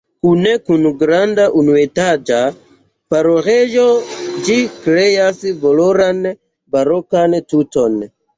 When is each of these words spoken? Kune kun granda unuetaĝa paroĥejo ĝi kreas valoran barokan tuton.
Kune 0.25 0.51
kun 0.67 0.85
granda 1.01 1.43
unuetaĝa 1.59 2.39
paroĥejo 3.15 3.85
ĝi 4.49 4.57
kreas 4.79 5.45
valoran 5.67 6.25
barokan 6.79 7.39
tuton. 7.53 8.03